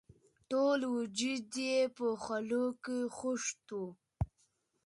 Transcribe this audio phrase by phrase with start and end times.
[0.49, 3.85] ټول وجود یې په خولو کې خیشت وو.